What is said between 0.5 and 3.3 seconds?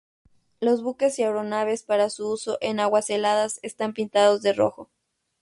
Los buques y aeronaves para su uso en aguas